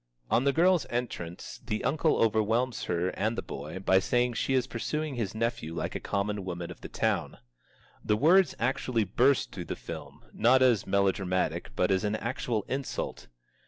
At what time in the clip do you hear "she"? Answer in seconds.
4.33-4.55